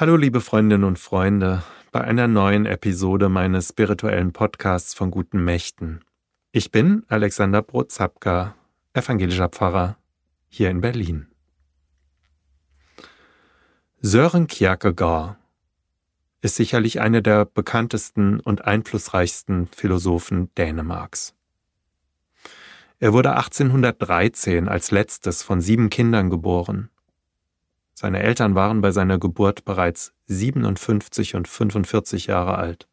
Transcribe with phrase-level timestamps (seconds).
[0.00, 6.04] Hallo liebe Freundinnen und Freunde bei einer neuen Episode meines spirituellen Podcasts von guten Mächten.
[6.52, 8.54] Ich bin Alexander Brotzapka,
[8.92, 9.96] evangelischer Pfarrer
[10.48, 11.26] hier in Berlin.
[14.00, 15.36] Sören Kierkegaard
[16.42, 21.34] ist sicherlich einer der bekanntesten und einflussreichsten Philosophen Dänemarks.
[23.00, 26.88] Er wurde 1813 als letztes von sieben Kindern geboren.
[28.00, 32.86] Seine Eltern waren bei seiner Geburt bereits 57 und 45 Jahre alt.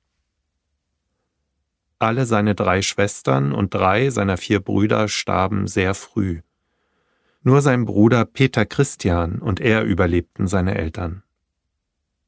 [1.99, 6.41] Alle seine drei Schwestern und drei seiner vier Brüder starben sehr früh.
[7.43, 11.21] Nur sein Bruder Peter Christian und er überlebten seine Eltern.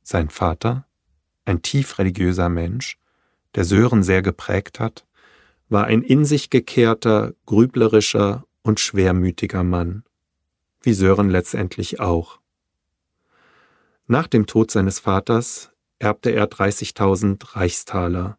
[0.04, 0.86] Sein Vater,
[1.46, 3.00] ein tief religiöser Mensch,
[3.56, 5.08] der Sören sehr geprägt hat,
[5.68, 10.04] war ein in sich gekehrter, grüblerischer und schwermütiger Mann,
[10.84, 12.40] wie Sören letztendlich auch.
[14.10, 18.38] Nach dem Tod seines Vaters erbte er 30.000 Reichstaler,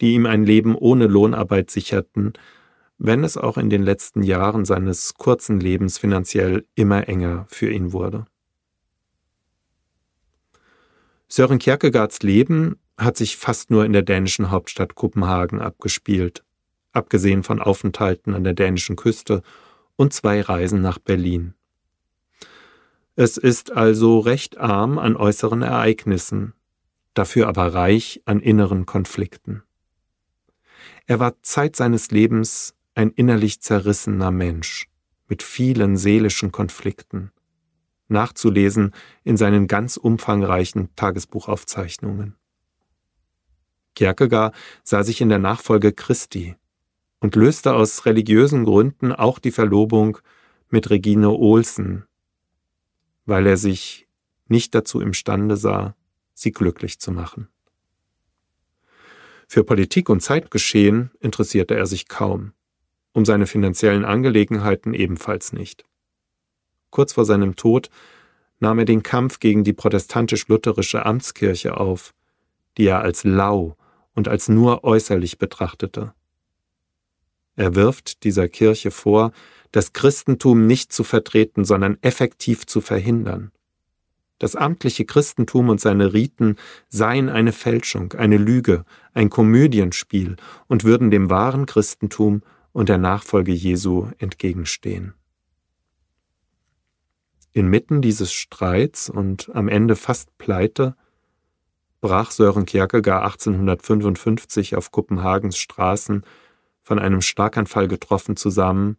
[0.00, 2.32] die ihm ein Leben ohne Lohnarbeit sicherten,
[2.96, 7.92] wenn es auch in den letzten Jahren seines kurzen Lebens finanziell immer enger für ihn
[7.92, 8.26] wurde.
[11.26, 16.44] Søren Kierkegaards Leben hat sich fast nur in der dänischen Hauptstadt Kopenhagen abgespielt,
[16.92, 19.42] abgesehen von Aufenthalten an der dänischen Küste
[19.96, 21.54] und zwei Reisen nach Berlin.
[23.22, 26.54] Es ist also recht arm an äußeren Ereignissen,
[27.12, 29.62] dafür aber reich an inneren Konflikten.
[31.06, 34.88] Er war Zeit seines Lebens ein innerlich zerrissener Mensch
[35.28, 37.30] mit vielen seelischen Konflikten,
[38.08, 42.36] nachzulesen in seinen ganz umfangreichen Tagesbuchaufzeichnungen.
[43.96, 46.56] Kierkegaard sah sich in der Nachfolge Christi
[47.18, 50.16] und löste aus religiösen Gründen auch die Verlobung
[50.70, 52.06] mit Regine Olsen,
[53.30, 54.08] weil er sich
[54.48, 55.94] nicht dazu imstande sah,
[56.34, 57.48] sie glücklich zu machen.
[59.46, 62.54] Für Politik und Zeitgeschehen interessierte er sich kaum,
[63.12, 65.84] um seine finanziellen Angelegenheiten ebenfalls nicht.
[66.90, 67.88] Kurz vor seinem Tod
[68.58, 72.14] nahm er den Kampf gegen die protestantisch-lutherische Amtskirche auf,
[72.78, 73.76] die er als lau
[74.16, 76.14] und als nur äußerlich betrachtete.
[77.54, 79.30] Er wirft dieser Kirche vor,
[79.72, 83.52] das Christentum nicht zu vertreten, sondern effektiv zu verhindern.
[84.38, 86.56] Das amtliche Christentum und seine Riten
[86.88, 90.36] seien eine Fälschung, eine Lüge, ein Komödienspiel
[90.66, 92.42] und würden dem wahren Christentum
[92.72, 95.14] und der Nachfolge Jesu entgegenstehen.
[97.52, 100.96] Inmitten dieses Streits und am Ende fast pleite
[102.00, 106.24] brach Sören Kierkegaard 1855 auf Kopenhagens Straßen
[106.82, 108.96] von einem Schlaganfall getroffen zusammen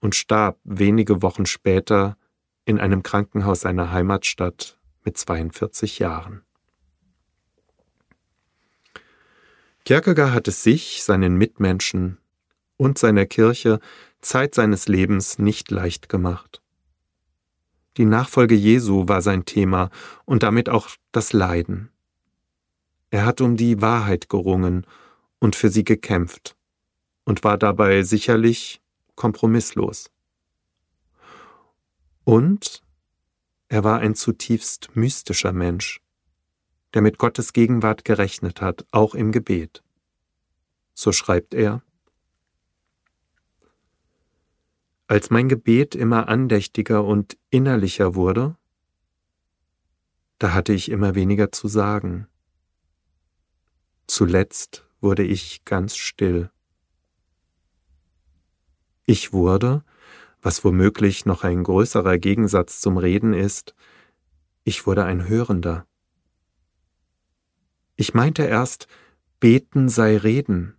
[0.00, 2.16] und starb wenige Wochen später
[2.64, 6.42] in einem Krankenhaus seiner Heimatstadt mit 42 Jahren.
[9.84, 12.18] Kierkegaard hat es sich, seinen Mitmenschen
[12.76, 13.80] und seiner Kirche
[14.20, 16.62] Zeit seines Lebens nicht leicht gemacht.
[17.96, 19.90] Die Nachfolge Jesu war sein Thema
[20.24, 21.90] und damit auch das Leiden.
[23.10, 24.86] Er hat um die Wahrheit gerungen
[25.40, 26.56] und für sie gekämpft
[27.24, 28.79] und war dabei sicherlich
[29.20, 30.10] kompromisslos.
[32.24, 32.82] Und
[33.68, 36.00] er war ein zutiefst mystischer Mensch,
[36.94, 39.82] der mit Gottes Gegenwart gerechnet hat, auch im Gebet.
[40.94, 41.82] So schreibt er,
[45.06, 48.56] Als mein Gebet immer andächtiger und innerlicher wurde,
[50.38, 52.26] da hatte ich immer weniger zu sagen.
[54.06, 56.50] Zuletzt wurde ich ganz still.
[59.10, 59.82] Ich wurde,
[60.40, 63.74] was womöglich noch ein größerer Gegensatz zum Reden ist,
[64.62, 65.84] ich wurde ein Hörender.
[67.96, 68.86] Ich meinte erst,
[69.40, 70.76] beten sei reden.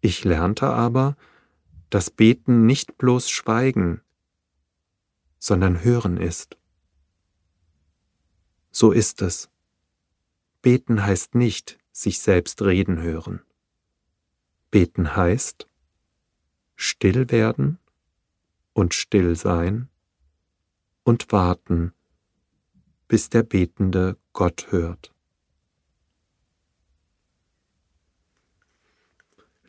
[0.00, 1.16] Ich lernte aber,
[1.88, 4.00] dass Beten nicht bloß Schweigen,
[5.38, 6.58] sondern Hören ist.
[8.72, 9.50] So ist es.
[10.62, 13.40] Beten heißt nicht sich selbst reden hören.
[14.72, 15.68] Beten heißt
[16.76, 17.78] still werden
[18.72, 19.88] und still sein
[21.04, 21.92] und warten,
[23.08, 25.12] bis der Betende Gott hört.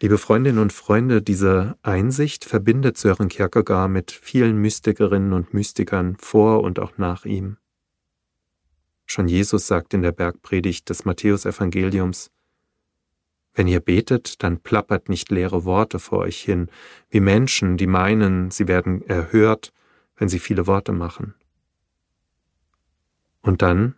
[0.04, 6.62] Liebe Freundinnen und Freunde, diese Einsicht verbindet Sören Kierkegaard mit vielen Mystikerinnen und Mystikern vor
[6.62, 7.58] und auch nach ihm.
[9.06, 12.32] Schon Jesus sagt in der Bergpredigt des Matthäusevangeliums,
[13.54, 16.70] wenn ihr betet, dann plappert nicht leere Worte vor euch hin,
[17.10, 19.72] wie Menschen, die meinen, sie werden erhört,
[20.16, 21.36] wenn sie viele Worte machen.
[23.42, 23.96] Und dann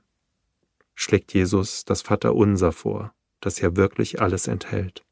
[0.94, 5.04] schlägt Jesus das Vaterunser vor, das ja wirklich alles enthält.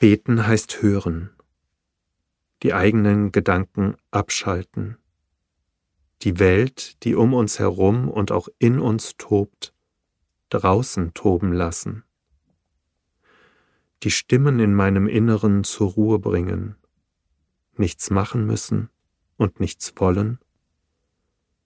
[0.00, 1.30] Beten heißt hören,
[2.62, 4.98] die eigenen Gedanken abschalten,
[6.22, 9.71] die Welt, die um uns herum und auch in uns tobt,
[10.52, 12.04] draußen toben lassen,
[14.02, 16.76] die Stimmen in meinem Inneren zur Ruhe bringen,
[17.76, 18.90] nichts machen müssen
[19.36, 20.38] und nichts wollen,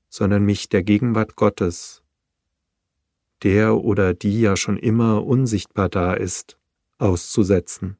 [0.08, 2.02] sondern mich der Gegenwart Gottes,
[3.42, 6.56] der oder die ja schon immer unsichtbar da ist,
[6.98, 7.96] auszusetzen.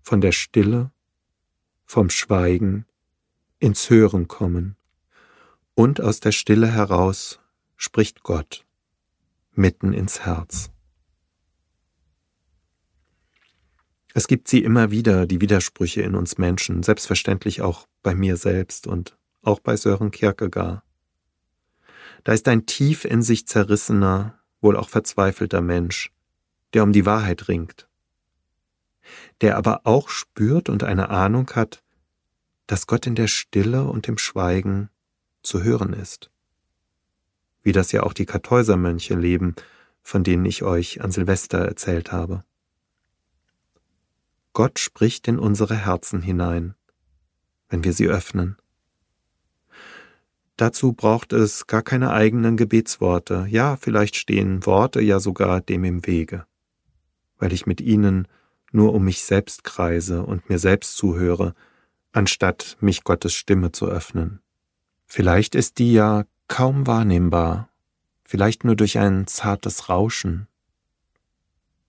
[0.00, 0.90] Von der Stille,
[1.84, 2.86] vom Schweigen
[3.58, 4.76] ins Hören kommen.
[5.74, 7.40] Und aus der Stille heraus
[7.76, 8.64] spricht Gott
[9.54, 10.70] mitten ins Herz.
[14.16, 18.86] Es gibt sie immer wieder, die Widersprüche in uns Menschen, selbstverständlich auch bei mir selbst
[18.86, 20.82] und auch bei Sören Kierkegaard.
[22.22, 26.12] Da ist ein tief in sich zerrissener, wohl auch verzweifelter Mensch,
[26.72, 27.88] der um die Wahrheit ringt,
[29.40, 31.82] der aber auch spürt und eine Ahnung hat,
[32.66, 34.90] dass Gott in der Stille und im Schweigen
[35.42, 36.30] zu hören ist.
[37.64, 39.56] Wie das ja auch die Kartäusermönche leben,
[40.02, 42.44] von denen ich euch an Silvester erzählt habe.
[44.52, 46.74] Gott spricht in unsere Herzen hinein,
[47.68, 48.56] wenn wir sie öffnen.
[50.56, 56.06] Dazu braucht es gar keine eigenen Gebetsworte, ja, vielleicht stehen Worte ja sogar dem im
[56.06, 56.46] Wege,
[57.38, 58.28] weil ich mit ihnen
[58.70, 61.54] nur um mich selbst kreise und mir selbst zuhöre,
[62.12, 64.40] anstatt mich Gottes Stimme zu öffnen.
[65.06, 67.68] Vielleicht ist die ja kaum wahrnehmbar,
[68.24, 70.48] vielleicht nur durch ein zartes Rauschen.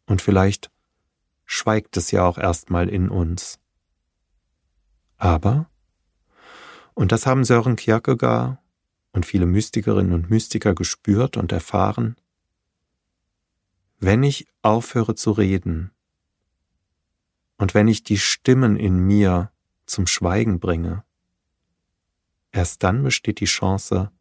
[0.06, 0.72] Und vielleicht
[1.46, 3.60] schweigt es ja auch erstmal in uns.
[5.18, 5.70] Aber
[6.96, 8.58] und das haben Sören Kierkegaard
[9.12, 12.16] und viele Mystikerinnen und Mystiker gespürt und erfahren.
[14.00, 15.92] Wenn ich aufhöre zu reden
[17.58, 19.52] und wenn ich die Stimmen in mir
[19.86, 21.04] zum Schweigen bringe,
[22.52, 24.12] erst dann besteht die Chance,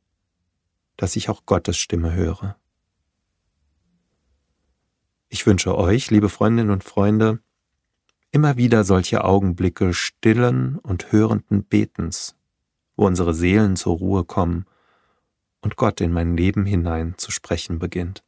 [0.96, 2.56] dass ich auch Gottes Stimme höre.
[5.28, 7.40] Ich wünsche euch, liebe Freundinnen und Freunde,
[8.30, 12.36] immer wieder solche Augenblicke stillen und hörenden Betens
[12.96, 14.66] wo unsere Seelen zur Ruhe kommen
[15.60, 18.22] und Gott in mein Leben hinein zu sprechen beginnt.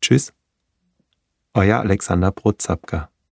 [0.00, 0.32] Tschüss,
[1.54, 3.10] euer Alexander Brotzapka.